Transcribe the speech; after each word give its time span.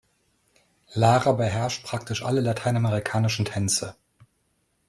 Lara 0.95 1.31
beherrscht 1.33 1.83
praktisch 1.85 2.25
alle 2.25 2.41
lateinamerikanischen 2.41 3.45
Tänze. 3.45 3.95